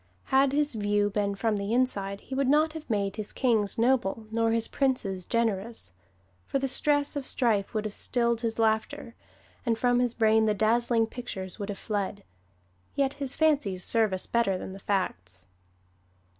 [0.33, 4.25] Had his view been from the inside he would not have made his kings noble
[4.31, 5.93] nor his princes generous;
[6.47, 9.13] for the stress of strife would have stilled his laughter,
[9.63, 12.23] and from his brain the dazzling pictures would have fled.
[12.95, 15.45] Yet his fancies serve us better than the facts.